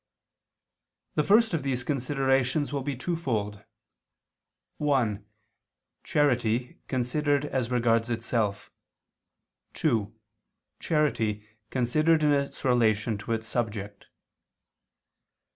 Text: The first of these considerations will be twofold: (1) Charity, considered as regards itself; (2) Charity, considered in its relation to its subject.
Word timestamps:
The 1.13 1.21
first 1.21 1.53
of 1.53 1.61
these 1.61 1.83
considerations 1.83 2.73
will 2.73 2.81
be 2.81 2.95
twofold: 2.95 3.63
(1) 4.79 5.23
Charity, 6.03 6.79
considered 6.87 7.45
as 7.45 7.69
regards 7.69 8.09
itself; 8.09 8.71
(2) 9.75 10.11
Charity, 10.79 11.47
considered 11.69 12.23
in 12.23 12.31
its 12.31 12.65
relation 12.65 13.15
to 13.19 13.31
its 13.33 13.45
subject. 13.45 14.07